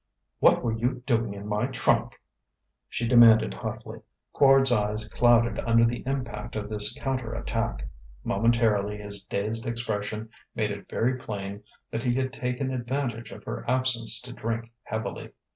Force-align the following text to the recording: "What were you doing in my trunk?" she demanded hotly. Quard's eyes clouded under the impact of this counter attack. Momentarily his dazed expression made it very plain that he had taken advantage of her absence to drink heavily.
"What 0.39 0.63
were 0.63 0.71
you 0.71 1.03
doing 1.05 1.35
in 1.35 1.45
my 1.47 1.67
trunk?" 1.67 2.19
she 2.89 3.07
demanded 3.07 3.53
hotly. 3.53 3.99
Quard's 4.33 4.71
eyes 4.71 5.07
clouded 5.07 5.59
under 5.59 5.85
the 5.85 6.01
impact 6.07 6.55
of 6.55 6.69
this 6.69 6.91
counter 6.97 7.35
attack. 7.35 7.83
Momentarily 8.23 8.97
his 8.97 9.23
dazed 9.23 9.67
expression 9.67 10.29
made 10.55 10.71
it 10.71 10.89
very 10.89 11.19
plain 11.19 11.61
that 11.91 12.01
he 12.01 12.15
had 12.15 12.33
taken 12.33 12.73
advantage 12.73 13.29
of 13.29 13.43
her 13.43 13.63
absence 13.69 14.19
to 14.21 14.33
drink 14.33 14.71
heavily. 14.85 15.33